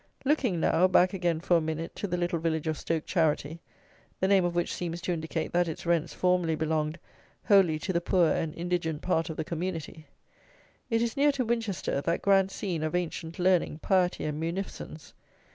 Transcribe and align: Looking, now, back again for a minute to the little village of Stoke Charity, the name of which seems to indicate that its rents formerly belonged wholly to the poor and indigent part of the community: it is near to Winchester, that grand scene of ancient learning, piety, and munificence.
Looking, 0.25 0.59
now, 0.59 0.87
back 0.87 1.13
again 1.13 1.41
for 1.41 1.57
a 1.57 1.61
minute 1.61 1.95
to 1.97 2.07
the 2.07 2.17
little 2.17 2.39
village 2.39 2.65
of 2.65 2.75
Stoke 2.75 3.05
Charity, 3.05 3.61
the 4.19 4.27
name 4.27 4.43
of 4.43 4.55
which 4.55 4.73
seems 4.73 4.99
to 5.01 5.13
indicate 5.13 5.53
that 5.53 5.67
its 5.67 5.85
rents 5.85 6.11
formerly 6.11 6.55
belonged 6.55 6.97
wholly 7.43 7.77
to 7.77 7.93
the 7.93 8.01
poor 8.01 8.31
and 8.31 8.55
indigent 8.55 9.03
part 9.03 9.29
of 9.29 9.37
the 9.37 9.43
community: 9.45 10.07
it 10.89 11.03
is 11.03 11.15
near 11.15 11.31
to 11.33 11.45
Winchester, 11.45 12.01
that 12.01 12.23
grand 12.23 12.49
scene 12.49 12.81
of 12.81 12.95
ancient 12.95 13.37
learning, 13.37 13.77
piety, 13.77 14.25
and 14.25 14.39
munificence. 14.39 15.13